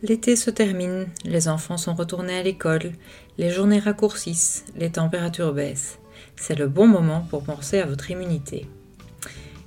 [0.00, 2.92] L'été se termine, les enfants sont retournés à l'école,
[3.36, 5.98] les journées raccourcissent, les températures baissent.
[6.36, 8.68] C'est le bon moment pour penser à votre immunité.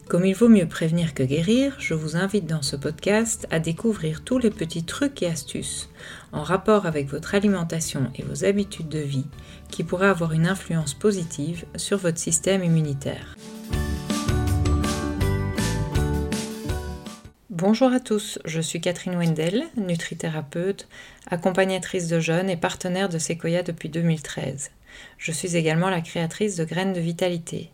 [0.08, 4.24] Comme il vaut mieux prévenir que guérir, je vous invite dans ce podcast à découvrir
[4.24, 5.90] tous les petits trucs et astuces
[6.32, 9.28] en rapport avec votre alimentation et vos habitudes de vie
[9.70, 13.36] qui pourraient avoir une influence positive sur votre système immunitaire.
[17.62, 20.88] Bonjour à tous, je suis Catherine Wendel, nutrithérapeute,
[21.28, 24.72] accompagnatrice de jeunes et partenaire de Sequoia depuis 2013.
[25.20, 27.70] Je suis également la créatrice de Graines de Vitalité.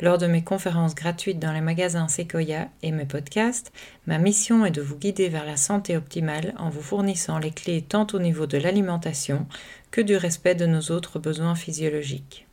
[0.00, 3.72] Lors de mes conférences gratuites dans les magasins Sequoia et mes podcasts,
[4.06, 7.82] ma mission est de vous guider vers la santé optimale en vous fournissant les clés
[7.82, 9.48] tant au niveau de l'alimentation
[9.90, 12.43] que du respect de nos autres besoins physiologiques.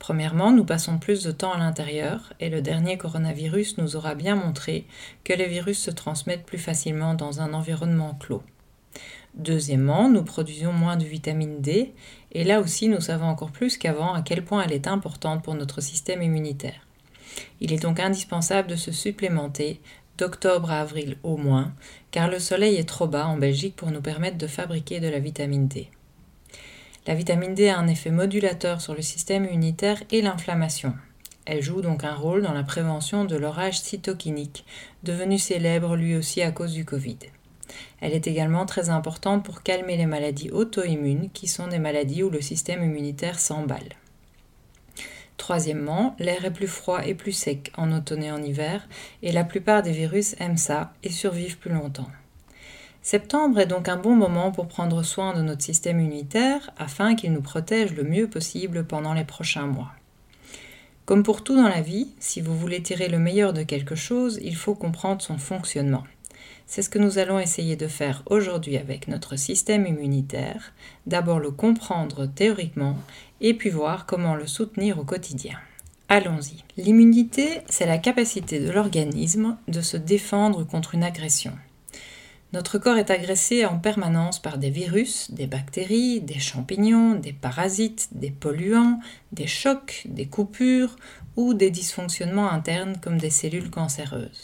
[0.00, 4.34] Premièrement, nous passons plus de temps à l'intérieur et le dernier coronavirus nous aura bien
[4.34, 4.84] montré
[5.22, 8.42] que les virus se transmettent plus facilement dans un environnement clos.
[9.34, 11.94] Deuxièmement, nous produisons moins de vitamine D
[12.32, 15.54] et là aussi nous savons encore plus qu'avant à quel point elle est importante pour
[15.54, 16.88] notre système immunitaire.
[17.60, 19.80] Il est donc indispensable de se supplémenter
[20.18, 21.72] d'octobre à avril au moins,
[22.10, 25.18] car le soleil est trop bas en Belgique pour nous permettre de fabriquer de la
[25.18, 25.88] vitamine D.
[27.06, 30.94] La vitamine D a un effet modulateur sur le système immunitaire et l'inflammation.
[31.44, 34.64] Elle joue donc un rôle dans la prévention de l'orage cytokinique,
[35.02, 37.18] devenu célèbre lui aussi à cause du Covid.
[38.00, 42.30] Elle est également très importante pour calmer les maladies auto-immunes, qui sont des maladies où
[42.30, 43.96] le système immunitaire s'emballe.
[45.42, 48.86] Troisièmement, l'air est plus froid et plus sec en automne et en hiver,
[49.24, 52.06] et la plupart des virus aiment ça et survivent plus longtemps.
[53.02, 57.32] Septembre est donc un bon moment pour prendre soin de notre système immunitaire afin qu'il
[57.32, 59.90] nous protège le mieux possible pendant les prochains mois.
[61.06, 64.38] Comme pour tout dans la vie, si vous voulez tirer le meilleur de quelque chose,
[64.44, 66.04] il faut comprendre son fonctionnement.
[66.66, 70.72] C'est ce que nous allons essayer de faire aujourd'hui avec notre système immunitaire,
[71.06, 72.96] d'abord le comprendre théoriquement
[73.40, 75.58] et puis voir comment le soutenir au quotidien.
[76.08, 76.62] Allons-y.
[76.76, 81.52] L'immunité, c'est la capacité de l'organisme de se défendre contre une agression.
[82.52, 88.08] Notre corps est agressé en permanence par des virus, des bactéries, des champignons, des parasites,
[88.12, 89.00] des polluants,
[89.32, 90.96] des chocs, des coupures
[91.36, 94.42] ou des dysfonctionnements internes comme des cellules cancéreuses.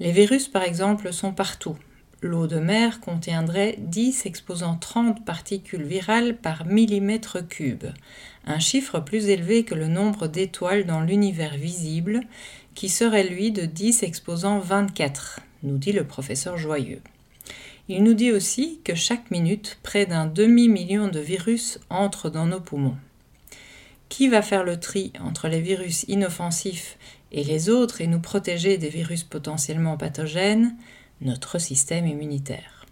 [0.00, 1.76] Les virus, par exemple, sont partout.
[2.20, 7.84] L'eau de mer contiendrait 10 exposant 30 particules virales par millimètre cube,
[8.44, 12.22] un chiffre plus élevé que le nombre d'étoiles dans l'univers visible,
[12.74, 17.02] qui serait lui de 10 exposant 24, nous dit le professeur Joyeux.
[17.88, 22.60] Il nous dit aussi que chaque minute, près d'un demi-million de virus entrent dans nos
[22.60, 22.96] poumons.
[24.08, 26.98] Qui va faire le tri entre les virus inoffensifs
[27.32, 30.74] et les autres et nous protéger des virus potentiellement pathogènes,
[31.20, 32.86] notre système immunitaire.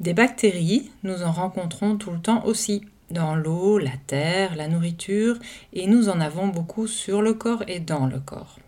[0.00, 5.38] Des bactéries, nous en rencontrons tout le temps aussi, dans l'eau, la terre, la nourriture,
[5.72, 8.58] et nous en avons beaucoup sur le corps et dans le corps.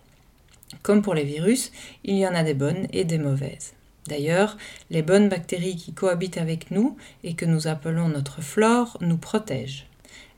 [0.83, 1.73] Comme pour les virus,
[2.05, 3.73] il y en a des bonnes et des mauvaises.
[4.07, 4.57] D'ailleurs,
[4.91, 9.86] les bonnes bactéries qui cohabitent avec nous et que nous appelons notre flore nous protègent.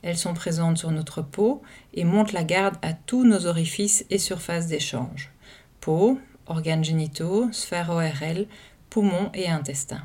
[0.02, 1.62] Elles sont présentes sur notre peau
[1.94, 5.32] et montent la garde à tous nos orifices et surfaces d'échange.
[5.80, 8.46] Peau, organes génitaux, sphère ORL,
[8.90, 10.02] poumons et intestins.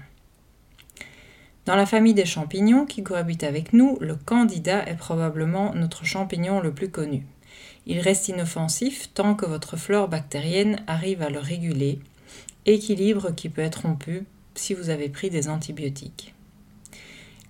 [1.66, 6.60] Dans la famille des champignons qui cohabitent avec nous, le candida est probablement notre champignon
[6.60, 7.26] le plus connu.
[7.86, 12.00] Il reste inoffensif tant que votre flore bactérienne arrive à le réguler,
[12.66, 14.26] équilibre qui peut être rompu
[14.56, 16.34] si vous avez pris des antibiotiques.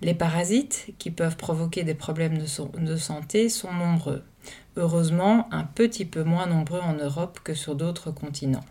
[0.02, 4.22] Les parasites qui peuvent provoquer des problèmes de, santé sont nombreux.
[4.76, 8.64] Heureusement, un petit peu moins nombreux en Europe que sur d'autres continents.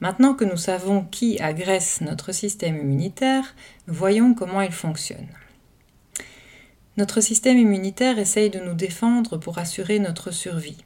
[0.00, 3.54] Maintenant que nous savons qui agresse notre système immunitaire,
[3.88, 5.26] voyons comment il fonctionne.
[6.96, 10.78] Notre système immunitaire essaye de nous défendre pour assurer notre survie.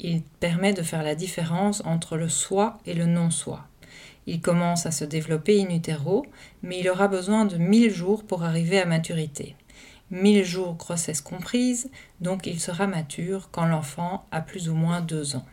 [0.00, 3.66] Il permet de faire la différence entre le soi et le non-soi.
[4.26, 6.24] Il commence à se développer in utero,
[6.62, 9.54] mais il aura besoin de 1000 jours pour arriver à maturité.
[10.10, 11.90] 1000 jours grossesse comprise,
[12.20, 15.46] donc il sera mature quand l'enfant a plus ou moins 2 ans.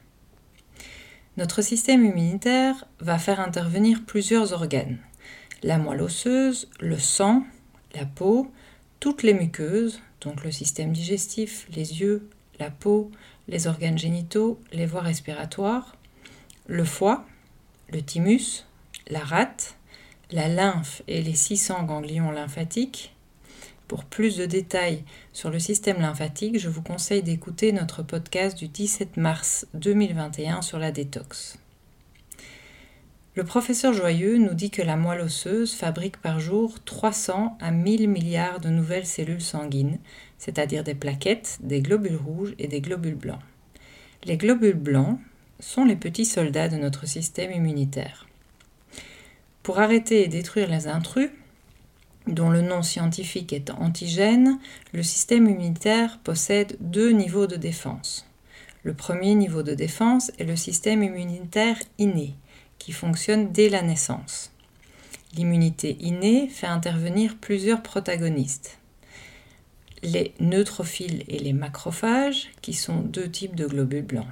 [1.38, 4.98] Notre système immunitaire va faire intervenir plusieurs organes.
[5.64, 7.44] La moelle osseuse, le sang,
[7.96, 8.52] la peau,
[9.00, 12.30] toutes les muqueuses, donc le système digestif, les yeux,
[12.60, 13.12] la peau,
[13.48, 15.96] les organes génitaux, les voies respiratoires,
[16.68, 17.26] le foie,
[17.92, 18.66] le thymus,
[19.08, 19.76] la rate,
[20.32, 23.14] la lymphe et les 600 ganglions lymphatiques.
[23.88, 25.04] Pour plus de détails
[25.34, 30.80] sur le système lymphatique, je vous conseille d'écouter notre podcast du 17 mars 2021 sur
[30.80, 31.58] la détox.
[33.36, 38.10] Le professeur Joyeux nous dit que la moelle osseuse fabrique par jour 300 à 1000
[38.10, 40.00] milliards de nouvelles cellules sanguines,
[40.38, 43.42] c'est-à-dire des plaquettes, des globules rouges et des globules blancs.
[44.24, 45.20] Les globules blancs
[45.62, 48.28] sont les petits soldats de notre système immunitaire.
[49.64, 51.30] Pour arrêter et détruire les intrus,
[52.28, 54.60] dont le nom scientifique est antigène,
[54.92, 58.28] le système immunitaire possède deux niveaux de défense.
[58.84, 62.36] Le premier niveau de défense est le système immunitaire inné,
[62.80, 64.52] qui fonctionne dès la naissance.
[65.36, 68.80] L'immunité innée fait intervenir plusieurs protagonistes.
[70.04, 74.26] Les neutrophiles et les macrophages, qui sont deux types de globules blancs.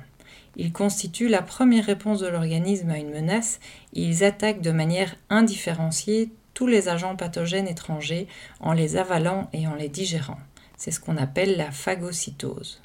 [0.56, 3.60] Ils constituent la première réponse de l'organisme à une menace
[3.94, 8.28] et ils attaquent de manière indifférenciée tous les agents pathogènes étrangers
[8.60, 10.40] en les avalant et en les digérant.
[10.78, 12.82] C'est ce qu'on appelle la phagocytose.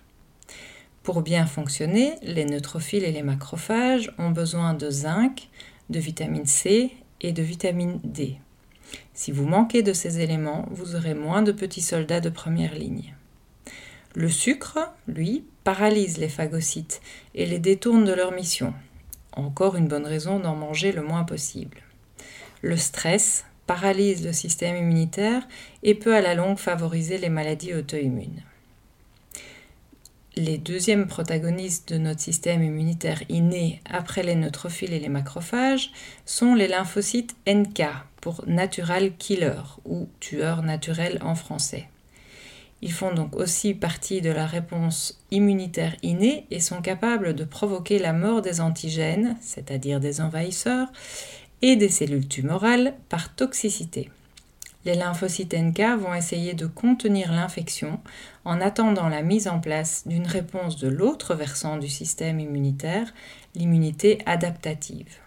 [1.03, 5.49] Pour bien fonctionner, les neutrophiles et les macrophages ont besoin de zinc,
[5.91, 8.39] de vitamine C et de vitamine D.
[9.13, 13.15] Si vous manquez de ces éléments, vous aurez moins de petits soldats de première ligne.
[14.15, 14.79] Le sucre,
[15.09, 17.01] lui, paralyse les phagocytes
[17.35, 18.75] et les détourne de leur mission.
[19.33, 21.83] Encore une bonne raison d'en manger le moins possible.
[22.63, 25.47] Le stress paralyse le système immunitaire
[25.83, 28.43] et peut à la longue favoriser les maladies auto-immunes.
[30.37, 35.93] Les deuxièmes protagonistes de notre système immunitaire inné après les neutrophiles et les macrophages
[36.27, 37.85] sont les lymphocytes NK
[38.21, 41.89] pour Natural Killer ou tueur naturel en français.
[42.83, 47.99] Ils font donc aussi partie de la réponse immunitaire innée et sont capables de provoquer
[47.99, 50.89] la mort des antigènes, c'est-à-dire des envahisseurs,
[51.63, 54.11] et des cellules tumorales par toxicité.
[54.85, 58.01] Les lymphocytes NK vont essayer de contenir l'infection
[58.45, 63.15] en attendant la mise en place d'une réponse de l'autre versant du système immunitaire,
[63.55, 65.24] l'immunité adaptative.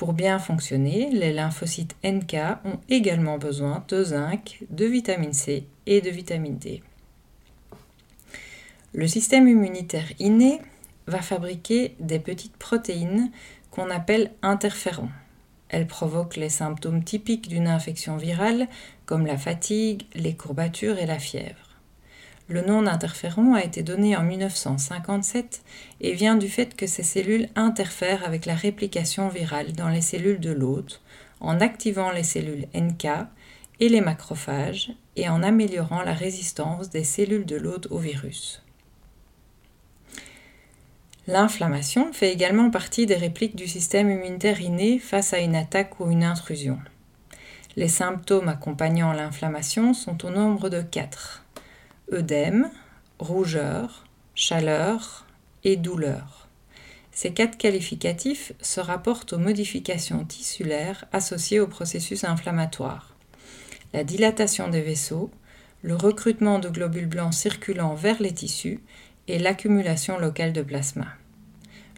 [0.00, 6.00] Pour bien fonctionner, les lymphocytes NK ont également besoin de zinc, de vitamine C et
[6.00, 6.82] de vitamine D.
[8.94, 10.62] Le système immunitaire inné
[11.06, 13.30] va fabriquer des petites protéines
[13.70, 15.10] qu'on appelle interférons.
[15.68, 18.68] Elles provoquent les symptômes typiques d'une infection virale
[19.04, 21.69] comme la fatigue, les courbatures et la fièvre.
[22.50, 25.62] Le nom d'interféron a été donné en 1957
[26.00, 30.40] et vient du fait que ces cellules interfèrent avec la réplication virale dans les cellules
[30.40, 31.00] de l'hôte
[31.38, 33.06] en activant les cellules NK
[33.78, 38.64] et les macrophages et en améliorant la résistance des cellules de l'hôte au virus.
[41.28, 46.10] L'inflammation fait également partie des répliques du système immunitaire inné face à une attaque ou
[46.10, 46.80] une intrusion.
[47.76, 51.39] Les symptômes accompagnant l'inflammation sont au nombre de quatre
[52.12, 52.70] œdème,
[53.18, 54.04] rougeur,
[54.34, 55.26] chaleur
[55.64, 56.48] et douleur.
[57.12, 63.14] Ces quatre qualificatifs se rapportent aux modifications tissulaires associées au processus inflammatoire.
[63.92, 65.30] La dilatation des vaisseaux,
[65.82, 68.80] le recrutement de globules blancs circulant vers les tissus
[69.28, 71.06] et l'accumulation locale de plasma.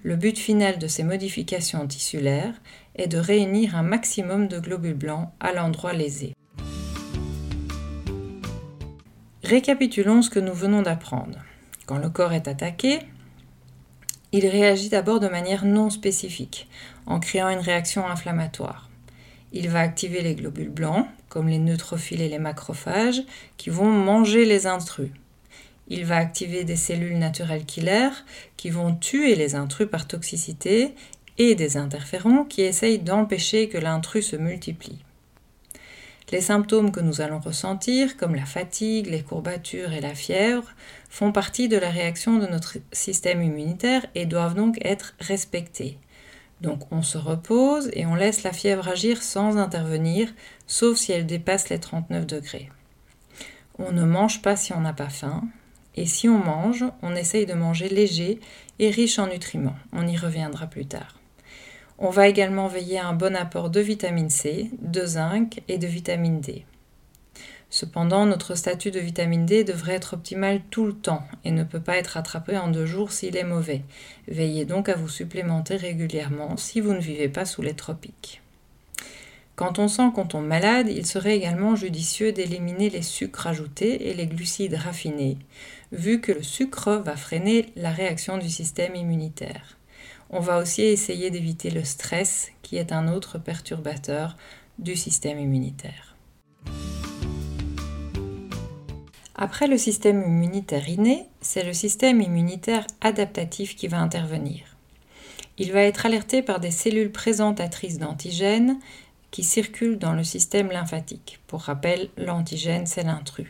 [0.02, 2.54] Le but final de ces modifications tissulaires
[2.96, 6.34] est de réunir un maximum de globules blancs à l'endroit lésé.
[9.52, 11.38] Récapitulons ce que nous venons d'apprendre.
[11.84, 13.00] Quand le corps est attaqué,
[14.32, 16.70] il réagit d'abord de manière non spécifique,
[17.04, 18.88] en créant une réaction inflammatoire.
[19.52, 23.24] Il va activer les globules blancs, comme les neutrophiles et les macrophages,
[23.58, 25.10] qui vont manger les intrus.
[25.86, 28.08] Il va activer des cellules naturelles killer
[28.56, 30.94] qui vont tuer les intrus par toxicité
[31.36, 35.04] et des interférons qui essayent d'empêcher que l'intrus se multiplie.
[36.32, 40.72] Les symptômes que nous allons ressentir, comme la fatigue, les courbatures et la fièvre,
[41.10, 45.98] font partie de la réaction de notre système immunitaire et doivent donc être respectés.
[46.62, 50.32] Donc on se repose et on laisse la fièvre agir sans intervenir,
[50.66, 52.70] sauf si elle dépasse les 39 degrés.
[53.78, 55.42] On ne mange pas si on n'a pas faim,
[55.96, 58.40] et si on mange, on essaye de manger léger
[58.78, 59.76] et riche en nutriments.
[59.92, 61.21] On y reviendra plus tard.
[62.04, 65.86] On va également veiller à un bon apport de vitamine C, de zinc et de
[65.86, 66.64] vitamine D.
[67.70, 71.78] Cependant, notre statut de vitamine D devrait être optimal tout le temps et ne peut
[71.78, 73.82] pas être attrapé en deux jours s'il est mauvais.
[74.26, 78.42] Veillez donc à vous supplémenter régulièrement si vous ne vivez pas sous les tropiques.
[79.54, 84.14] Quand on sent qu'on tombe malade, il serait également judicieux d'éliminer les sucres ajoutés et
[84.14, 85.38] les glucides raffinés,
[85.92, 89.76] vu que le sucre va freiner la réaction du système immunitaire.
[90.34, 94.38] On va aussi essayer d'éviter le stress, qui est un autre perturbateur
[94.78, 96.16] du système immunitaire.
[99.34, 104.76] Après le système immunitaire inné, c'est le système immunitaire adaptatif qui va intervenir.
[105.58, 108.78] Il va être alerté par des cellules présentatrices d'antigènes
[109.30, 111.40] qui circulent dans le système lymphatique.
[111.46, 113.48] Pour rappel, l'antigène, c'est l'intrus.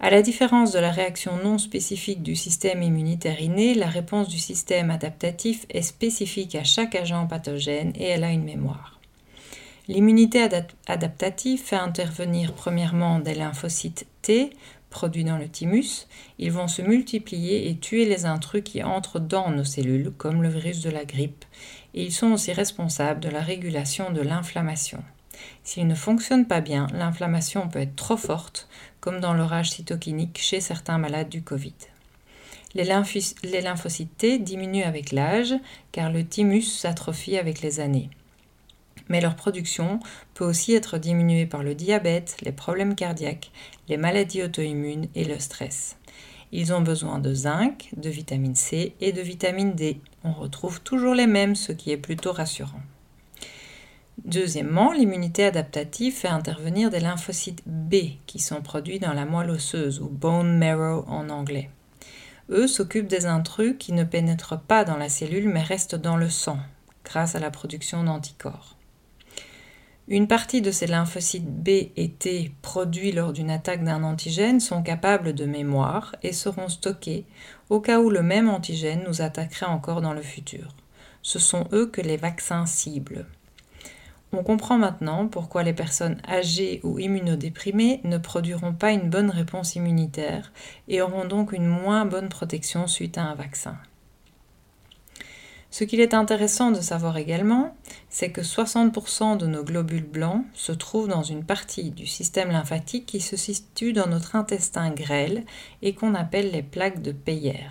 [0.00, 4.38] À la différence de la réaction non spécifique du système immunitaire inné, la réponse du
[4.38, 9.00] système adaptatif est spécifique à chaque agent pathogène et elle a une mémoire.
[9.88, 10.46] L'immunité
[10.86, 14.50] adaptative fait intervenir premièrement des lymphocytes T
[14.90, 16.06] produits dans le thymus,
[16.38, 20.48] ils vont se multiplier et tuer les intrus qui entrent dans nos cellules, comme le
[20.48, 21.44] virus de la grippe,
[21.94, 25.02] et ils sont aussi responsables de la régulation de l'inflammation.
[25.64, 28.68] S'ils ne fonctionnent pas bien, l'inflammation peut être trop forte,
[29.00, 31.74] comme dans l'orage cytokinique chez certains malades du Covid.
[32.74, 32.84] Les,
[33.44, 35.54] les lymphocytes T diminuent avec l'âge,
[35.92, 38.10] car le thymus s'atrophie avec les années
[39.08, 40.00] mais leur production
[40.34, 43.50] peut aussi être diminuée par le diabète, les problèmes cardiaques,
[43.88, 45.96] les maladies auto-immunes et le stress.
[46.52, 50.00] Ils ont besoin de zinc, de vitamine C et de vitamine D.
[50.24, 52.80] On retrouve toujours les mêmes, ce qui est plutôt rassurant.
[54.24, 57.94] Deuxièmement, l'immunité adaptative fait intervenir des lymphocytes B
[58.26, 61.70] qui sont produits dans la moelle osseuse ou bone marrow en anglais.
[62.50, 66.30] Eux s'occupent des intrus qui ne pénètrent pas dans la cellule mais restent dans le
[66.30, 66.58] sang
[67.04, 68.76] grâce à la production d'anticorps.
[70.08, 74.82] Une partie de ces lymphocytes B et T produits lors d'une attaque d'un antigène sont
[74.82, 77.26] capables de mémoire et seront stockés
[77.68, 80.68] au cas où le même antigène nous attaquerait encore dans le futur.
[81.20, 83.26] Ce sont eux que les vaccins ciblent.
[84.32, 89.74] On comprend maintenant pourquoi les personnes âgées ou immunodéprimées ne produiront pas une bonne réponse
[89.74, 90.52] immunitaire
[90.86, 93.78] et auront donc une moins bonne protection suite à un vaccin.
[95.70, 97.76] Ce qu'il est intéressant de savoir également,
[98.08, 103.06] c'est que 60% de nos globules blancs se trouvent dans une partie du système lymphatique
[103.06, 105.44] qui se situe dans notre intestin grêle
[105.82, 107.68] et qu'on appelle les plaques de Peyer.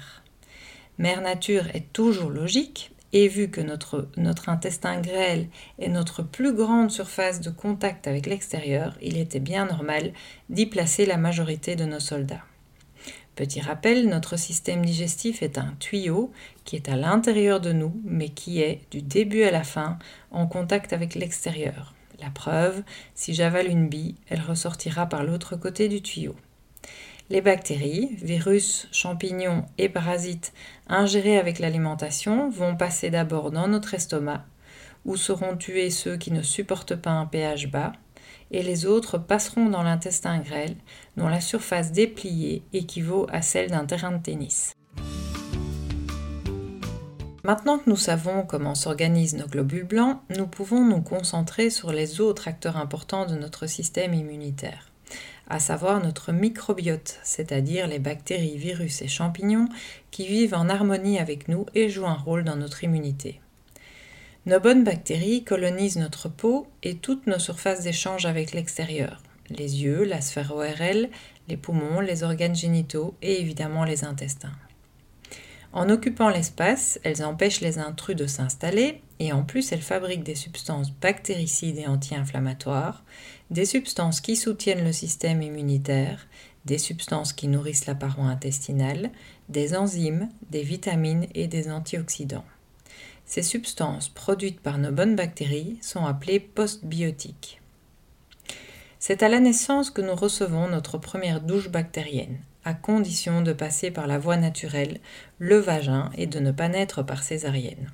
[0.99, 4.09] Mère Nature est toujours logique et vu que notre,
[4.47, 5.47] intestin grêle
[5.79, 10.13] est notre plus grande surface de contact avec l'extérieur, il était bien normal
[10.49, 12.43] d'y placer la majorité de nos soldats.
[13.35, 16.31] Petit rappel, notre système digestif est un tuyau
[16.65, 19.99] qui est à l'intérieur de nous, mais qui est, du début à la fin,
[20.31, 21.93] en contact avec l'extérieur.
[22.19, 22.81] La preuve,
[23.13, 26.35] si j'avale une bille, elle ressortira par l'autre côté du tuyau.
[27.29, 30.53] Les bactéries, virus, champignons et parasites
[30.87, 34.45] ingérés avec l'alimentation vont passer d'abord dans notre estomac,
[35.03, 37.91] où seront tués ceux qui ne supportent pas un pH bas,
[38.51, 40.77] et les autres passeront dans l'intestin grêle,
[41.17, 44.73] dont la surface dépliée équivaut à celle d'un terrain de tennis.
[47.43, 52.21] Maintenant que nous savons comment s'organisent nos globules blancs, nous pouvons nous concentrer sur les
[52.21, 54.91] autres acteurs importants de notre système immunitaire,
[55.49, 59.69] à savoir notre microbiote, c'est-à-dire les bactéries, virus et champignons
[60.11, 63.39] qui vivent en harmonie avec nous et jouent un rôle dans notre immunité.
[64.45, 70.03] Nos bonnes bactéries colonisent notre peau et toutes nos surfaces d'échange avec l'extérieur, les yeux,
[70.03, 71.09] la sphère ORL,
[71.47, 74.55] les poumons, les organes génitaux et évidemment les intestins.
[75.73, 80.35] En occupant l'espace, elles empêchent les intrus de s'installer et en plus elles fabriquent des
[80.35, 83.03] substances bactéricides et anti-inflammatoires,
[83.49, 86.27] des substances qui soutiennent le système immunitaire,
[86.65, 89.11] des substances qui nourrissent la paroi intestinale,
[89.49, 92.45] des enzymes, des vitamines et des antioxydants.
[93.25, 97.61] Ces substances produites par nos bonnes bactéries sont appelées postbiotiques.
[98.99, 103.91] C'est à la naissance que nous recevons notre première douche bactérienne, à condition de passer
[103.91, 104.99] par la voie naturelle,
[105.39, 107.91] le vagin, et de ne pas naître par césarienne.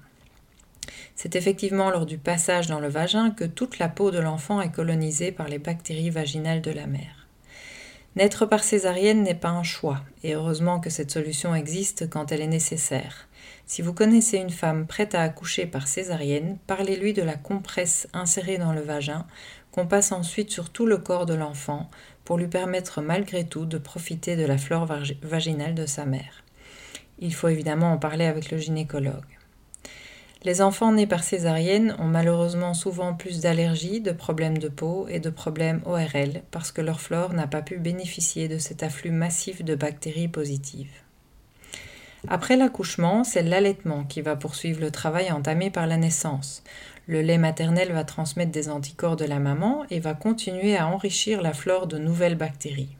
[1.15, 4.71] C'est effectivement lors du passage dans le vagin que toute la peau de l'enfant est
[4.71, 7.27] colonisée par les bactéries vaginales de la mère.
[8.15, 12.41] Naître par césarienne n'est pas un choix, et heureusement que cette solution existe quand elle
[12.41, 13.27] est nécessaire.
[13.65, 18.59] Si vous connaissez une femme prête à accoucher par césarienne, parlez-lui de la compresse insérée
[18.59, 19.25] dans le vagin
[19.71, 21.89] qu'on passe ensuite sur tout le corps de l'enfant
[22.23, 24.87] pour lui permettre malgré tout de profiter de la flore
[25.23, 26.43] vaginale de sa mère.
[27.17, 29.39] Il faut évidemment en parler avec le gynécologue.
[30.45, 35.21] Les enfants nés par césarienne ont malheureusement souvent plus d'allergies, de problèmes de peau et
[35.21, 39.63] de problèmes ORL parce que leur flore n'a pas pu bénéficier de cet afflux massif
[39.63, 40.91] de bactéries positives.
[42.27, 46.63] Après l'accouchement, c'est l'allaitement qui va poursuivre le travail entamé par la naissance.
[47.07, 51.41] Le lait maternel va transmettre des anticorps de la maman et va continuer à enrichir
[51.41, 52.95] la flore de nouvelles bactéries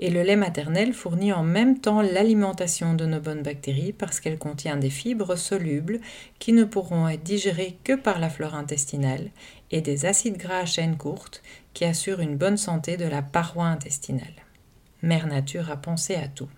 [0.00, 4.38] et le lait maternel fournit en même temps l'alimentation de nos bonnes bactéries parce qu'elle
[4.38, 6.00] contient des fibres solubles
[6.38, 9.30] qui ne pourront être digérées que par la flore intestinale
[9.70, 13.66] et des acides gras à chaîne courte qui assurent une bonne santé de la paroi
[13.66, 14.34] intestinale.
[15.02, 16.48] Mère Nature a pensé à tout.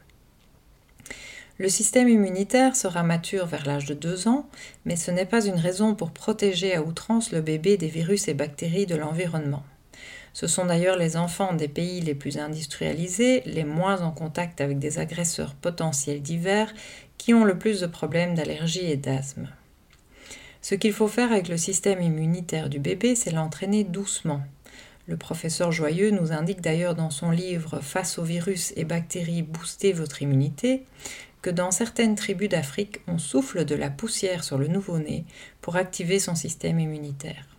[1.59, 4.47] Le système immunitaire sera mature vers l'âge de 2 ans,
[4.85, 8.35] mais ce n'est pas une raison pour protéger à outrance le bébé des virus et
[8.35, 9.63] bactéries de l'environnement.
[10.37, 14.79] Ce sont d'ailleurs les enfants des pays les plus industrialisés, les moins en contact avec
[14.79, 16.75] des agresseurs potentiels divers,
[17.17, 19.49] qui ont le plus de problèmes d'allergie et d'asthme.
[20.61, 24.43] Ce qu'il faut faire avec le système immunitaire du bébé, c'est l'entraîner doucement.
[25.07, 29.95] Le professeur Joyeux nous indique d'ailleurs dans son livre Face aux virus et bactéries, booster
[29.95, 30.85] votre immunité
[31.41, 35.25] que dans certaines tribus d'Afrique, on souffle de la poussière sur le nouveau-né
[35.63, 37.56] pour activer son système immunitaire.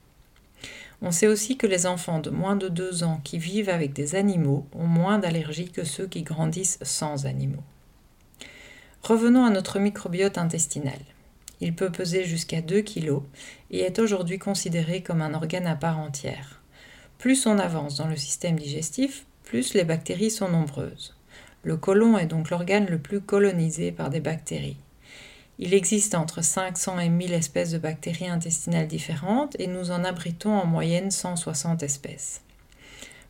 [1.01, 4.15] On sait aussi que les enfants de moins de 2 ans qui vivent avec des
[4.15, 7.63] animaux ont moins d'allergies que ceux qui grandissent sans animaux.
[9.03, 10.99] Revenons à notre microbiote intestinal.
[11.61, 13.21] Il peut peser jusqu'à 2 kg
[13.71, 16.61] et est aujourd'hui considéré comme un organe à part entière.
[17.19, 21.15] Plus on avance dans le système digestif, plus les bactéries sont nombreuses.
[21.63, 24.77] Le côlon est donc l'organe le plus colonisé par des bactéries.
[25.59, 30.53] Il existe entre 500 et 1000 espèces de bactéries intestinales différentes et nous en abritons
[30.53, 32.41] en moyenne 160 espèces.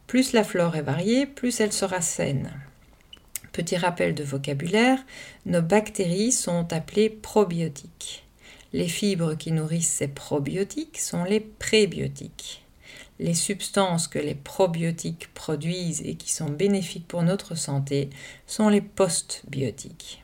[0.07, 2.51] Plus la flore est variée, plus elle sera saine.
[3.53, 5.00] Petit rappel de vocabulaire,
[5.46, 8.25] nos bactéries sont appelées probiotiques.
[8.74, 12.63] Les fibres qui nourrissent ces probiotiques sont les prébiotiques.
[13.19, 18.10] Les substances que les probiotiques produisent et qui sont bénéfiques pour notre santé
[18.46, 20.24] sont les postbiotiques.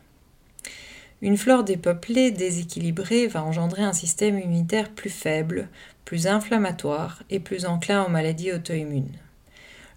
[1.24, 5.70] Une flore dépeuplée, déséquilibrée, va engendrer un système immunitaire plus faible,
[6.04, 9.18] plus inflammatoire et plus enclin aux maladies auto-immunes.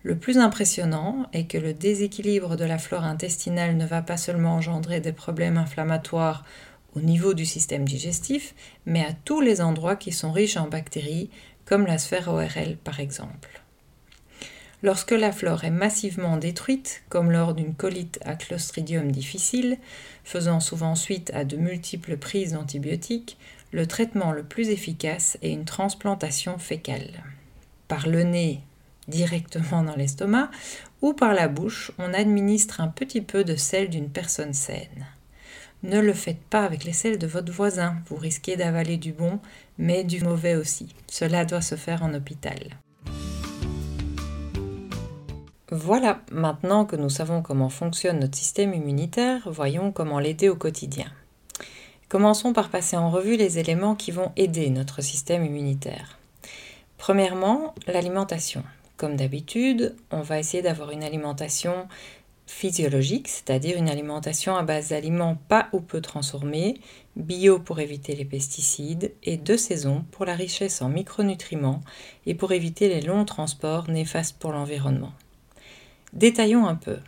[0.04, 4.54] Le plus impressionnant est que le déséquilibre de la flore intestinale ne va pas seulement
[4.54, 6.44] engendrer des problèmes inflammatoires
[6.94, 8.54] au niveau du système digestif,
[8.86, 11.28] mais à tous les endroits qui sont riches en bactéries,
[11.64, 13.65] comme la sphère ORL par exemple.
[14.86, 19.78] Lorsque la flore est massivement détruite, comme lors d'une colite à Clostridium difficile,
[20.22, 23.36] faisant souvent suite à de multiples prises d'antibiotiques,
[23.72, 27.24] le traitement le plus efficace est une transplantation fécale.
[27.88, 28.60] Par le nez,
[29.08, 30.52] directement dans l'estomac,
[31.02, 35.08] ou par la bouche, on administre un petit peu de sel d'une personne saine.
[35.82, 39.40] Ne le faites pas avec les sels de votre voisin, vous risquez d'avaler du bon,
[39.78, 40.94] mais du mauvais aussi.
[41.08, 42.76] Cela doit se faire en hôpital.
[45.72, 51.06] Voilà, maintenant que nous savons comment fonctionne notre système immunitaire, voyons comment l'aider au quotidien.
[52.08, 56.20] Commençons par passer en revue les éléments qui vont aider notre système immunitaire.
[56.98, 58.62] Premièrement, l'alimentation.
[58.96, 61.88] Comme d'habitude, on va essayer d'avoir une alimentation
[62.46, 66.80] physiologique, c'est-à-dire une alimentation à base d'aliments pas ou peu transformés,
[67.16, 71.80] bio pour éviter les pesticides et de saison pour la richesse en micronutriments
[72.24, 75.12] et pour éviter les longs transports néfastes pour l'environnement.
[76.12, 76.98] Détaillons un peu.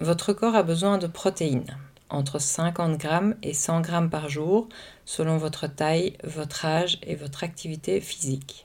[0.00, 1.76] Votre corps a besoin de protéines,
[2.08, 3.08] entre 50 g
[3.42, 4.68] et 100 g par jour,
[5.04, 8.64] selon votre taille, votre âge et votre activité physique.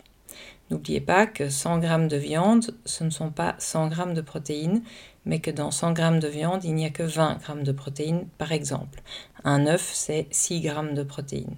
[0.71, 4.83] N'oubliez pas que 100 g de viande, ce ne sont pas 100 g de protéines,
[5.25, 8.25] mais que dans 100 g de viande, il n'y a que 20 g de protéines,
[8.37, 9.01] par exemple.
[9.43, 11.57] Un œuf, c'est 6 g de protéines.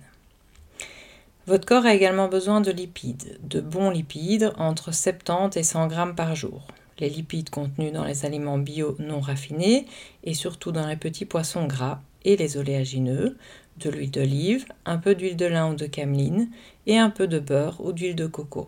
[1.45, 5.95] Votre corps a également besoin de lipides, de bons lipides, entre 70 et 100 g
[6.15, 6.65] par jour
[6.99, 9.85] les lipides contenus dans les aliments bio non raffinés
[10.23, 13.37] et surtout dans les petits poissons gras et les oléagineux,
[13.77, 16.49] de l'huile d'olive, un peu d'huile de lin ou de cameline
[16.87, 18.67] et un peu de beurre ou d'huile de coco.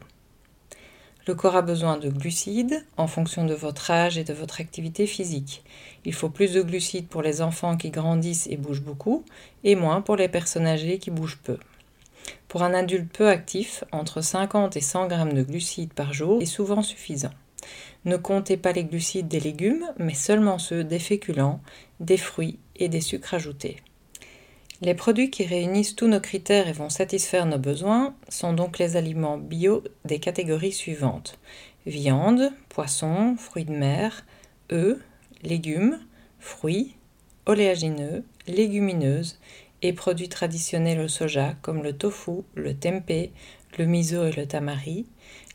[1.26, 5.06] Le corps a besoin de glucides en fonction de votre âge et de votre activité
[5.06, 5.62] physique.
[6.06, 9.26] Il faut plus de glucides pour les enfants qui grandissent et bougent beaucoup
[9.66, 11.58] et moins pour les personnes âgées qui bougent peu.
[12.48, 16.46] Pour un adulte peu actif, entre 50 et 100 g de glucides par jour est
[16.46, 17.34] souvent suffisant.
[18.06, 21.62] Ne comptez pas les glucides des légumes, mais seulement ceux des féculents,
[22.00, 23.78] des fruits et des sucres ajoutés.
[24.82, 28.96] Les produits qui réunissent tous nos critères et vont satisfaire nos besoins sont donc les
[28.96, 31.40] aliments bio des catégories suivantes
[31.88, 34.26] viande, poisson, fruits de mer,
[34.72, 35.00] œufs,
[35.42, 36.00] légumes,
[36.40, 36.96] fruits,
[37.46, 39.40] oléagineux, légumineuses
[39.82, 43.32] et produits traditionnels au soja comme le tofu, le tempeh,
[43.78, 45.06] le miso et le tamari,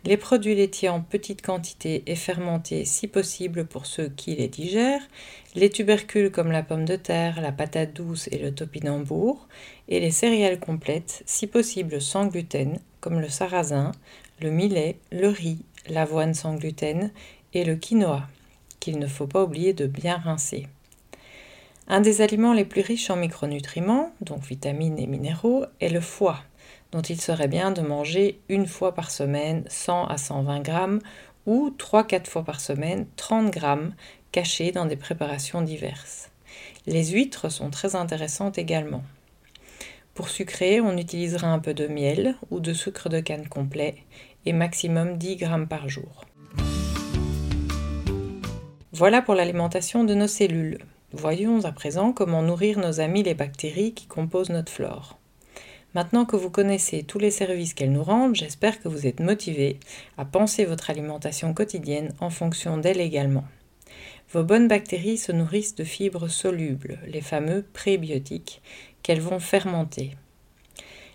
[0.04, 5.06] les produits laitiers en petite quantité et fermentés si possible pour ceux qui les digèrent,
[5.54, 9.46] les tubercules comme la pomme de terre, la patate douce et le topinambour,
[9.88, 13.92] et les céréales complètes si possible sans gluten comme le sarrasin,
[14.40, 17.10] le millet, le riz, l'avoine sans gluten
[17.54, 18.28] et le quinoa,
[18.80, 20.66] qu'il ne faut pas oublier de bien rincer.
[21.88, 26.40] Un des aliments les plus riches en micronutriments, donc vitamines et minéraux, est le foie,
[26.92, 31.00] dont il serait bien de manger une fois par semaine 100 à 120 grammes
[31.46, 33.94] ou 3-4 fois par semaine 30 grammes
[34.30, 36.30] cachés dans des préparations diverses.
[36.86, 39.02] Les huîtres sont très intéressantes également.
[40.14, 43.96] Pour sucrer, on utilisera un peu de miel ou de sucre de canne complet
[44.44, 46.26] et maximum 10 grammes par jour.
[48.92, 50.78] Voilà pour l'alimentation de nos cellules.
[51.12, 55.18] Voyons à présent comment nourrir nos amis les bactéries qui composent notre flore.
[55.94, 59.78] Maintenant que vous connaissez tous les services qu'elles nous rendent, j'espère que vous êtes motivés
[60.16, 63.44] à penser votre alimentation quotidienne en fonction d'elles également.
[64.32, 68.62] Vos bonnes bactéries se nourrissent de fibres solubles, les fameux prébiotiques,
[69.02, 70.16] qu'elles vont fermenter.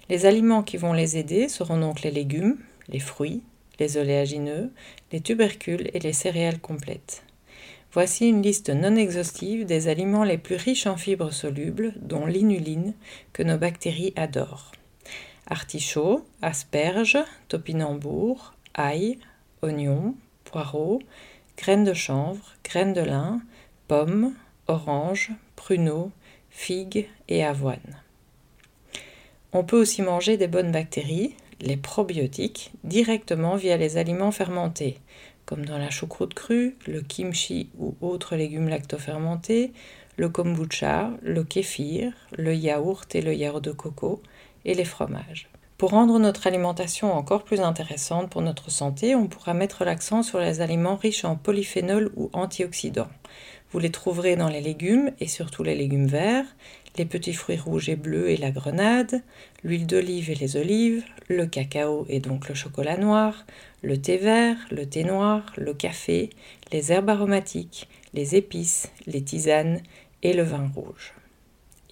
[0.09, 3.41] Les aliments qui vont les aider seront donc les légumes, les fruits,
[3.79, 4.71] les oléagineux,
[5.11, 7.23] les tubercules et les céréales complètes.
[7.97, 12.93] Voici une liste non exhaustive des aliments les plus riches en fibres solubles, dont l'inuline,
[13.33, 14.71] que nos bactéries adorent.
[15.47, 19.17] Artichauts, asperges, topinambour, ail,
[19.63, 21.01] oignons, poireaux,
[21.57, 23.41] graines de chanvre, graines de lin,
[23.87, 24.35] pommes,
[24.67, 26.11] oranges, pruneaux,
[26.51, 28.03] figues et avoine.
[29.53, 34.99] On peut aussi manger des bonnes bactéries, les probiotiques, directement via les aliments fermentés,
[35.47, 39.71] comme dans la choucroute crue, le kimchi ou autres légumes lactofermentés,
[40.17, 44.21] le kombucha, le kéfir, le yaourt et le yaourt de coco,
[44.65, 45.49] et les fromages.
[45.77, 50.39] Pour rendre notre alimentation encore plus intéressante pour notre santé, on pourra mettre l'accent sur
[50.39, 53.09] les aliments riches en polyphénols ou antioxydants.
[53.71, 56.45] Vous les trouverez dans les légumes et surtout les légumes verts,
[56.97, 59.21] les petits fruits rouges et bleus et la grenade,
[59.63, 63.45] l'huile d'olive et les olives, le cacao et donc le chocolat noir,
[63.81, 66.29] le thé vert, le thé noir, le café,
[66.71, 69.81] les herbes aromatiques, les épices, les tisanes
[70.23, 71.13] et le vin rouge.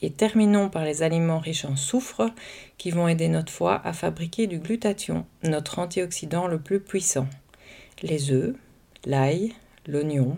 [0.02, 2.30] Et terminons par les aliments riches en soufre
[2.78, 7.28] qui vont aider notre foie à fabriquer du glutathion, notre antioxydant le plus puissant.
[8.02, 8.56] Les œufs,
[9.06, 9.54] l'ail,
[9.88, 10.38] l'oignon,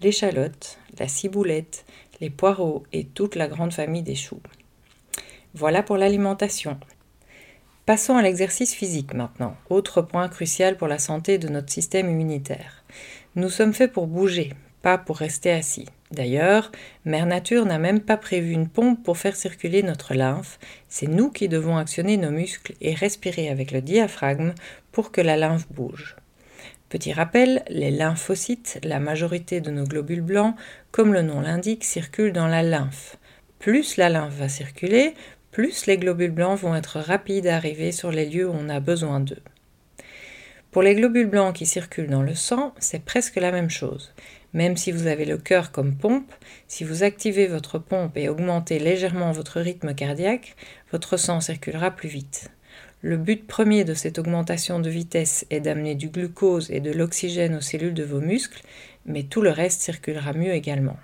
[0.00, 1.84] l'échalote, la ciboulette,
[2.20, 4.40] les poireaux et toute la grande famille des choux.
[5.54, 6.78] Voilà pour l'alimentation.
[7.86, 12.84] Passons à l'exercice physique maintenant, autre point crucial pour la santé de notre système immunitaire.
[13.36, 15.86] Nous sommes faits pour bouger, pas pour rester assis.
[16.10, 16.72] D'ailleurs,
[17.04, 21.30] Mère Nature n'a même pas prévu une pompe pour faire circuler notre lymphe, c'est nous
[21.30, 24.54] qui devons actionner nos muscles et respirer avec le diaphragme
[24.92, 26.16] pour que la lymphe bouge.
[26.88, 30.54] Petit rappel, les lymphocytes, la majorité de nos globules blancs,
[30.92, 33.16] comme le nom l'indique, circulent dans la lymphe.
[33.58, 35.14] Plus la lymphe va circuler,
[35.50, 38.78] plus les globules blancs vont être rapides à arriver sur les lieux où on a
[38.78, 39.42] besoin d'eux.
[40.70, 44.12] Pour les globules blancs qui circulent dans le sang, c'est presque la même chose.
[44.52, 46.30] Même si vous avez le cœur comme pompe,
[46.68, 50.54] si vous activez votre pompe et augmentez légèrement votre rythme cardiaque,
[50.92, 52.50] votre sang circulera plus vite.
[53.06, 57.54] Le but premier de cette augmentation de vitesse est d'amener du glucose et de l'oxygène
[57.54, 58.64] aux cellules de vos muscles,
[59.04, 60.96] mais tout le reste circulera mieux également.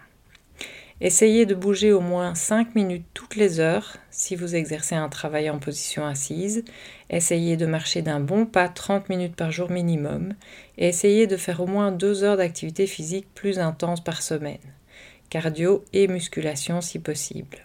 [1.01, 5.49] Essayez de bouger au moins 5 minutes toutes les heures si vous exercez un travail
[5.49, 6.65] en position assise.
[7.09, 10.35] Essayez de marcher d'un bon pas 30 minutes par jour minimum
[10.79, 14.59] et essayez de faire au moins 2 heures d'activité physique plus intense par semaine,
[15.31, 17.59] cardio et musculation si possible.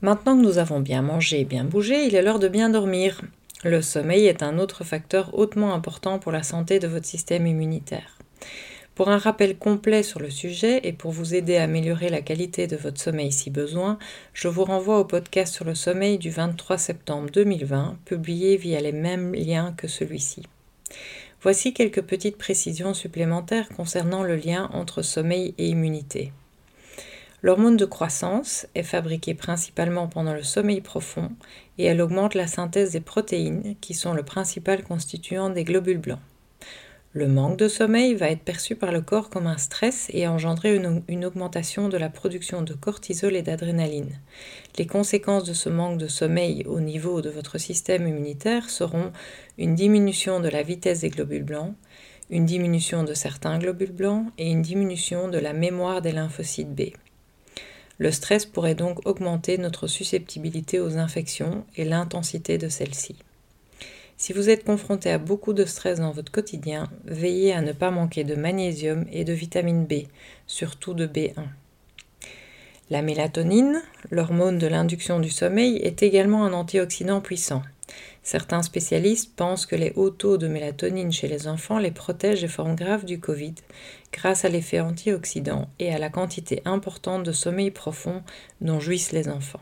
[0.00, 3.20] Maintenant que nous avons bien mangé et bien bougé, il est l'heure de bien dormir.
[3.64, 8.16] Le sommeil est un autre facteur hautement important pour la santé de votre système immunitaire.
[8.94, 12.68] Pour un rappel complet sur le sujet et pour vous aider à améliorer la qualité
[12.68, 13.98] de votre sommeil si besoin,
[14.34, 18.92] je vous renvoie au podcast sur le sommeil du 23 septembre 2020, publié via les
[18.92, 20.44] mêmes liens que celui-ci.
[21.42, 26.32] Voici quelques petites précisions supplémentaires concernant le lien entre sommeil et immunité.
[27.40, 31.30] L'hormone de croissance est fabriquée principalement pendant le sommeil profond
[31.78, 36.18] et elle augmente la synthèse des protéines qui sont le principal constituant des globules blancs.
[37.12, 40.76] Le manque de sommeil va être perçu par le corps comme un stress et engendrer
[40.76, 44.18] une, augmentation de la production de cortisol et d'adrénaline.
[44.76, 49.12] Les conséquences de ce manque de sommeil au niveau de votre système immunitaire seront
[49.56, 51.74] une diminution de la vitesse des globules blancs,
[52.30, 56.90] une diminution de certains globules blancs et une diminution de la mémoire des lymphocytes B.
[57.98, 63.16] Le stress pourrait donc augmenter notre susceptibilité aux infections et l'intensité de celles-ci.
[64.16, 67.90] Si vous êtes confronté à beaucoup de stress dans votre quotidien, veillez à ne pas
[67.90, 70.08] manquer de magnésium et de vitamine B,
[70.46, 71.44] surtout de B1.
[72.90, 77.62] La mélatonine, l'hormone de l'induction du sommeil, est également un antioxydant puissant.
[78.22, 82.48] Certains spécialistes pensent que les hauts taux de mélatonine chez les enfants les protègent des
[82.48, 83.54] formes graves du Covid
[84.12, 88.22] grâce à l'effet antioxydant et à la quantité importante de sommeil profond
[88.60, 89.60] dont jouissent les enfants.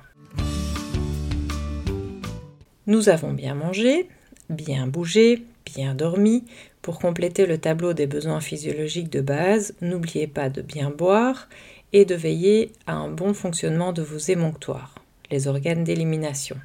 [2.87, 4.09] Nous avons bien mangé,
[4.49, 6.45] bien bougé, bien dormi.
[6.83, 11.49] Pour compléter le tableau des besoins physiologiques de base, n'oubliez pas de bien boire
[11.93, 14.95] et de veiller à un bon fonctionnement de vos émonctoires,
[15.31, 16.57] les organes d'élimination.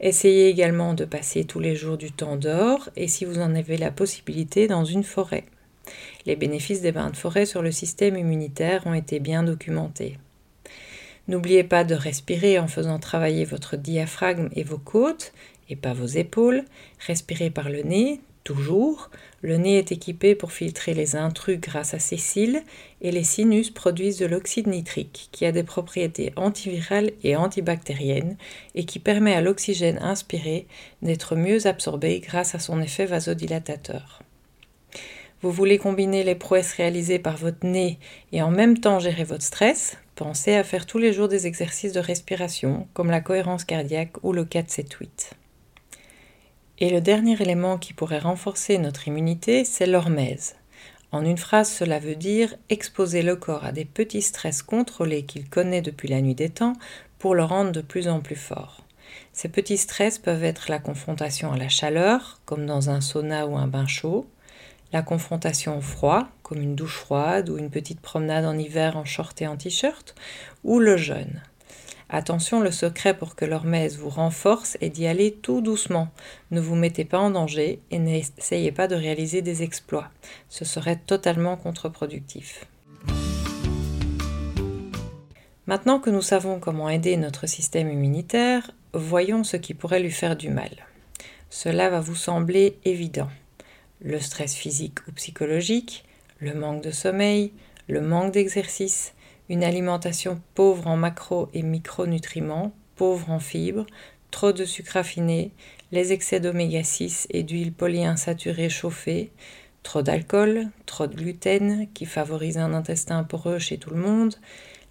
[0.00, 3.76] Essayez également de passer tous les jours du temps dehors et si vous en avez
[3.76, 5.44] la possibilité dans une forêt.
[6.26, 10.18] Les bénéfices des bains de forêt sur le système immunitaire ont été bien documentés.
[11.28, 15.32] N'oubliez pas de respirer en faisant travailler votre diaphragme et vos côtes
[15.68, 16.64] et pas vos épaules.
[17.06, 19.10] Respirez par le nez, toujours.
[19.42, 22.62] Le nez est équipé pour filtrer les intrus grâce à ses cils
[23.02, 28.38] et les sinus produisent de l'oxyde nitrique qui a des propriétés antivirales et antibactériennes
[28.74, 30.66] et qui permet à l'oxygène inspiré
[31.02, 34.22] d'être mieux absorbé grâce à son effet vasodilatateur.
[35.40, 37.98] Vous voulez combiner les prouesses réalisées par votre nez
[38.32, 41.92] et en même temps gérer votre stress Pensez à faire tous les jours des exercices
[41.92, 45.30] de respiration comme la cohérence cardiaque ou le 4-7-8.
[46.80, 50.56] Et le dernier élément qui pourrait renforcer notre immunité, c'est l'hormèse.
[51.12, 55.48] En une phrase, cela veut dire exposer le corps à des petits stress contrôlés qu'il
[55.48, 56.74] connaît depuis la nuit des temps
[57.20, 58.82] pour le rendre de plus en plus fort.
[59.32, 63.56] Ces petits stress peuvent être la confrontation à la chaleur, comme dans un sauna ou
[63.56, 64.26] un bain chaud,
[64.92, 69.04] la confrontation au froid, comme une douche froide ou une petite promenade en hiver en
[69.04, 70.14] short et en t-shirt,
[70.64, 71.42] ou le jeûne.
[72.10, 76.08] Attention, le secret pour que l'hormèse vous renforce est d'y aller tout doucement.
[76.50, 80.08] Ne vous mettez pas en danger et n'essayez pas de réaliser des exploits.
[80.48, 82.64] Ce serait totalement contre-productif.
[85.66, 90.34] Maintenant que nous savons comment aider notre système immunitaire, voyons ce qui pourrait lui faire
[90.34, 90.70] du mal.
[91.50, 93.28] Cela va vous sembler évident.
[94.00, 96.04] Le stress physique ou psychologique,
[96.38, 97.52] le manque de sommeil,
[97.88, 99.12] le manque d'exercice,
[99.48, 103.86] une alimentation pauvre en macro et micronutriments, pauvre en fibres,
[104.30, 105.50] trop de sucre raffiné,
[105.90, 109.32] les excès d'oméga 6 et d'huile polyinsaturée chauffée,
[109.82, 114.34] trop d'alcool, trop de gluten qui favorise un intestin poreux chez tout le monde,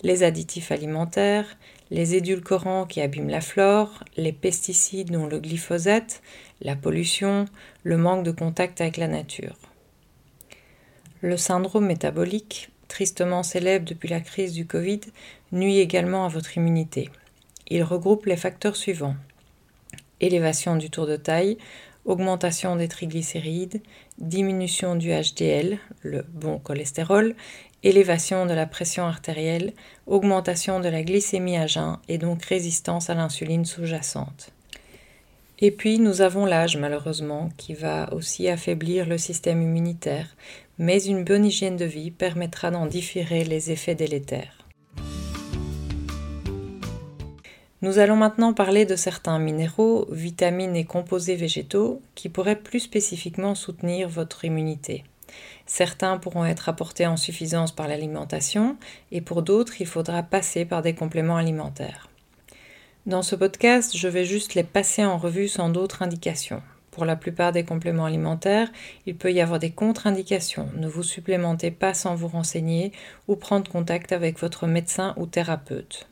[0.02, 1.58] les additifs alimentaires,
[1.92, 6.22] les édulcorants qui abîment la flore, les pesticides dont le glyphosate,
[6.62, 7.46] la pollution,
[7.84, 9.56] le manque de contact avec la nature.
[11.22, 15.02] Le syndrome métabolique, tristement célèbre depuis la crise du Covid,
[15.52, 17.10] nuit également à votre immunité.
[17.68, 19.16] Il regroupe les facteurs suivants
[20.20, 21.58] élévation du tour de taille,
[22.06, 23.82] augmentation des triglycérides,
[24.18, 27.36] diminution du HDL, le bon cholestérol,
[27.88, 29.72] élévation de la pression artérielle,
[30.08, 34.52] augmentation de la glycémie à jeun et donc résistance à l'insuline sous-jacente.
[35.60, 40.36] Et puis nous avons l'âge malheureusement qui va aussi affaiblir le système immunitaire,
[40.78, 44.66] mais une bonne hygiène de vie permettra d'en différer les effets délétères.
[47.82, 53.56] Nous allons maintenant parler de certains minéraux, vitamines et composés végétaux qui pourraient plus spécifiquement
[53.56, 55.06] soutenir votre immunité.
[55.66, 58.78] Certains pourront être apportés en suffisance par l'alimentation
[59.12, 62.10] et pour d'autres il faudra passer par des compléments alimentaires.
[63.06, 66.62] Dans ce podcast, je vais juste les passer en revue sans d'autres indications.
[66.92, 68.72] Pour la plupart des compléments alimentaires,
[69.06, 70.68] il peut y avoir des contre-indications.
[70.76, 72.92] Ne vous supplémentez pas sans vous renseigner
[73.28, 76.08] ou prendre contact avec votre médecin ou thérapeute.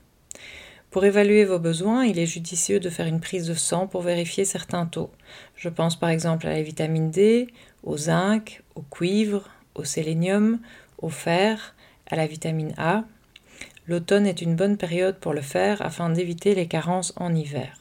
[0.92, 4.46] Pour évaluer vos besoins, il est judicieux de faire une prise de sang pour vérifier
[4.46, 5.10] certains taux.
[5.56, 7.48] Je pense par exemple à la vitamine D,
[7.84, 10.60] au zinc, au cuivre, au sélénium,
[11.00, 11.76] au fer,
[12.08, 13.04] à la vitamine A.
[13.88, 17.80] L'automne est une bonne période pour le faire afin d'éviter les carences en hiver.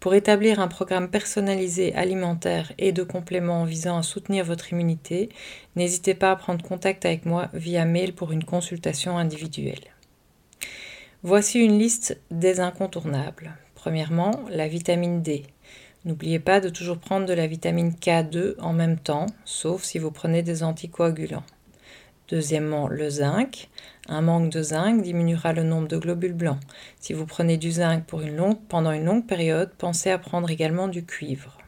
[0.00, 5.28] Pour établir un programme personnalisé alimentaire et de compléments visant à soutenir votre immunité,
[5.76, 9.94] n'hésitez pas à prendre contact avec moi via mail pour une consultation individuelle.
[11.22, 13.54] Voici une liste des incontournables.
[13.74, 15.44] Premièrement, la vitamine D.
[16.06, 20.10] N'oubliez pas de toujours prendre de la vitamine K2 en même temps, sauf si vous
[20.10, 21.44] prenez des anticoagulants.
[22.28, 23.68] Deuxièmement, le zinc.
[24.08, 26.60] Un manque de zinc diminuera le nombre de globules blancs.
[27.00, 28.04] Si vous prenez du zinc
[28.68, 31.58] pendant une longue période, pensez à prendre également du cuivre.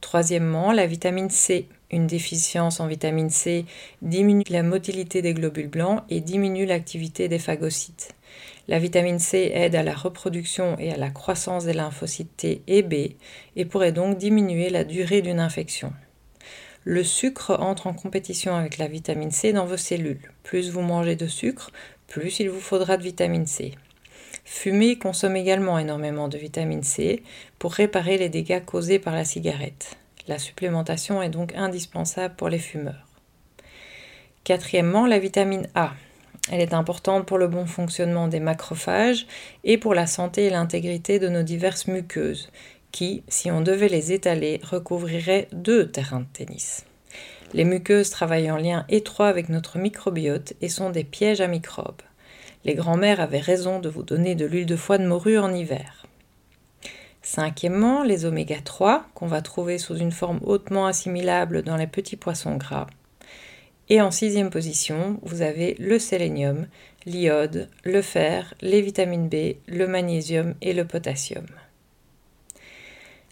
[0.00, 1.68] Troisièmement, la vitamine C.
[1.90, 3.66] Une déficience en vitamine C
[4.00, 8.14] diminue la motilité des globules blancs et diminue l'activité des phagocytes.
[8.68, 12.82] La vitamine C aide à la reproduction et à la croissance des lymphocytes T et
[12.82, 13.14] B
[13.56, 15.94] et pourrait donc diminuer la durée d'une infection.
[16.84, 20.30] Le sucre entre en compétition avec la vitamine C dans vos cellules.
[20.42, 21.70] Plus vous mangez de sucre,
[22.08, 23.72] plus il vous faudra de vitamine C.
[24.44, 27.22] Fumer consomme également énormément de vitamine C
[27.58, 29.96] pour réparer les dégâts causés par la cigarette.
[30.26, 33.06] La supplémentation est donc indispensable pour les fumeurs.
[34.44, 35.92] Quatrièmement, la vitamine A.
[36.50, 39.26] Elle est importante pour le bon fonctionnement des macrophages
[39.64, 42.50] et pour la santé et l'intégrité de nos diverses muqueuses,
[42.90, 46.84] qui, si on devait les étaler, recouvriraient deux terrains de tennis.
[47.54, 52.02] Les muqueuses travaillent en lien étroit avec notre microbiote et sont des pièges à microbes.
[52.64, 56.06] Les grands-mères avaient raison de vous donner de l'huile de foie de morue en hiver.
[57.22, 62.16] Cinquièmement, les oméga 3, qu'on va trouver sous une forme hautement assimilable dans les petits
[62.16, 62.86] poissons gras.
[63.90, 66.66] Et en sixième position, vous avez le sélénium,
[67.06, 71.46] l'iode, le fer, les vitamines B, le magnésium et le potassium.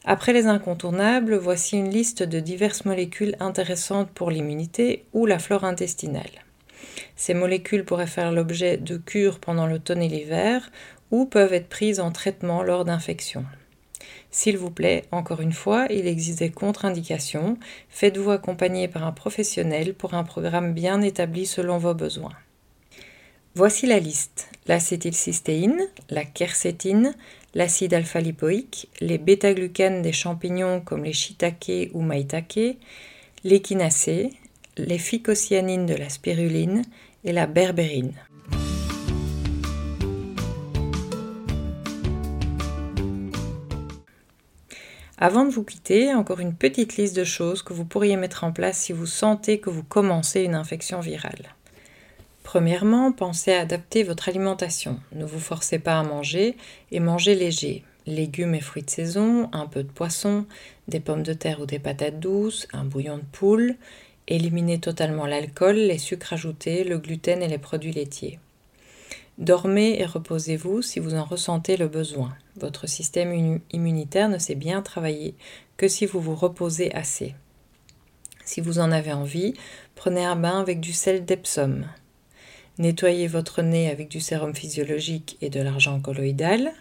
[0.05, 5.65] Après les incontournables, voici une liste de diverses molécules intéressantes pour l'immunité ou la flore
[5.65, 6.45] intestinale.
[7.17, 10.71] Ces molécules pourraient faire l'objet de cures pendant l'automne et l'hiver
[11.11, 13.45] ou peuvent être prises en traitement lors d'infections.
[14.37, 17.57] S'il vous plaît, encore une fois, il existe des contre-indications.
[17.89, 22.35] Faites-vous accompagner par un professionnel pour un programme bien établi selon vos besoins.
[23.55, 24.51] Voici la liste.
[24.67, 27.15] L'acétylcystéine, la quercétine,
[27.55, 32.77] l'acide alpha-lipoïque, les bêta-glucanes des champignons comme les shiitake ou maitake,
[33.43, 34.33] l'échinacée,
[34.77, 36.83] les phycocyanines de la spiruline
[37.25, 38.13] et la berbérine.
[45.19, 48.53] Avant de vous quitter, encore une petite liste de choses que vous pourriez mettre en
[48.53, 51.55] place si vous sentez que vous commencez une infection virale.
[52.43, 55.01] Premièrement, pensez à adapter votre alimentation.
[55.13, 56.55] Ne vous forcez pas à manger
[56.93, 57.83] et mangez léger.
[58.07, 60.45] Légumes et fruits de saison, un peu de poisson,
[60.87, 63.75] des pommes de terre ou des patates douces, un bouillon de poule.
[64.29, 68.39] Éliminez totalement l'alcool, les sucres ajoutés, le gluten et les produits laitiers.
[69.39, 72.37] Dormez et reposez-vous si vous en ressentez le besoin.
[72.59, 75.35] Votre système immunitaire ne sait bien travailler
[75.77, 77.35] que si vous vous reposez assez.
[78.45, 79.55] Si vous en avez envie,
[79.95, 81.85] prenez un bain avec du sel d'Epsom.
[82.79, 86.73] Nettoyez votre nez avec du sérum physiologique et de l'argent colloïdal.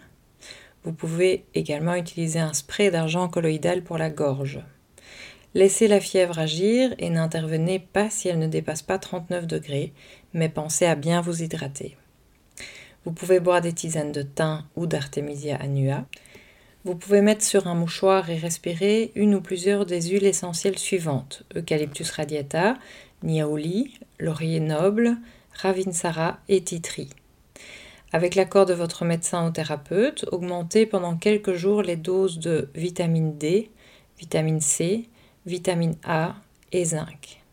[0.84, 4.60] Vous pouvez également utiliser un spray d'argent colloïdal pour la gorge.
[5.54, 9.92] Laissez la fièvre agir et n'intervenez pas si elle ne dépasse pas 39 degrés,
[10.32, 11.96] mais pensez à bien vous hydrater.
[13.06, 16.06] Vous pouvez boire des tisanes de thym ou d'artémisia annua.
[16.84, 21.44] Vous pouvez mettre sur un mouchoir et respirer une ou plusieurs des huiles essentielles suivantes
[21.54, 22.74] Eucalyptus radiata,
[23.22, 25.18] niaouli, laurier noble,
[25.52, 27.08] ravinsara et titri.
[28.12, 33.38] Avec l'accord de votre médecin ou thérapeute, augmentez pendant quelques jours les doses de vitamine
[33.38, 33.70] D,
[34.18, 35.08] vitamine C,
[35.46, 36.34] vitamine A
[36.72, 37.45] et zinc.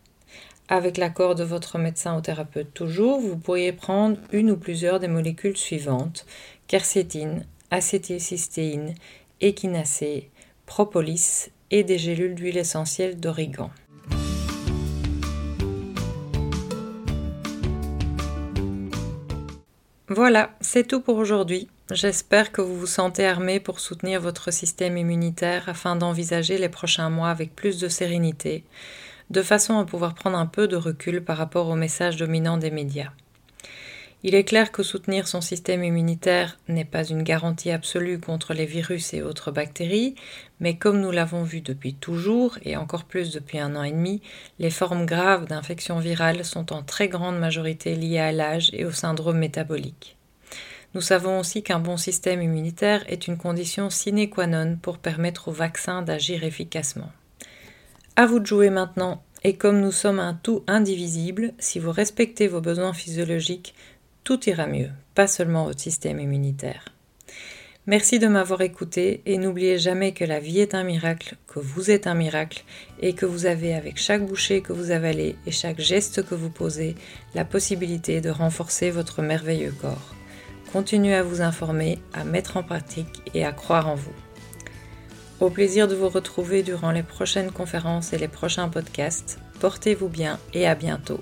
[0.70, 5.10] Avec l'accord de votre médecin ou thérapeute toujours, vous pourriez prendre une ou plusieurs des
[5.10, 6.26] molécules suivantes
[6.68, 8.96] quercétine, acétylcystéine,
[9.42, 10.30] échinacée,
[10.66, 13.72] propolis et des gélules d'huile essentielle d'origan.
[20.08, 21.68] Voilà, c'est tout pour aujourd'hui.
[21.92, 27.10] J'espère que vous vous sentez armé pour soutenir votre système immunitaire afin d'envisager les prochains
[27.10, 28.64] mois avec plus de sérénité
[29.34, 32.70] de façon à pouvoir prendre un peu de recul par rapport aux messages dominants des
[32.70, 33.10] médias.
[34.22, 38.68] Il est clair que soutenir son système immunitaire n'est pas une garantie absolue contre les
[38.68, 40.14] virus et autres bactéries,
[40.60, 44.22] mais comme nous l'avons vu depuis toujours, et encore plus depuis un an et demi,
[44.60, 48.92] les formes graves d'infections virales sont en très grande majorité liées à l'âge et au
[48.92, 50.16] syndrome métabolique.
[50.94, 55.48] Nous savons aussi qu'un bon système immunitaire est une condition sine qua non pour permettre
[55.48, 57.12] aux vaccins d'agir efficacement.
[58.16, 62.48] À vous de jouer maintenant, et comme nous sommes un tout indivisible, si vous respectez
[62.48, 63.74] vos besoins physiologiques,
[64.24, 66.86] tout ira mieux, pas seulement votre système immunitaire.
[67.88, 71.90] Merci de m'avoir écouté et n'oubliez jamais que la vie est un miracle, que vous
[71.90, 72.64] êtes un miracle
[73.02, 76.52] et que vous avez avec chaque bouchée que vous avalez et chaque geste que vous
[76.52, 76.96] posez
[77.34, 80.14] la possibilité de renforcer votre merveilleux corps.
[80.72, 84.14] Continuez à vous informer, à mettre en pratique et à croire en vous.
[85.40, 89.40] Au plaisir de vous retrouver durant les prochaines conférences et les prochains podcasts.
[89.60, 91.22] Portez-vous bien et à bientôt.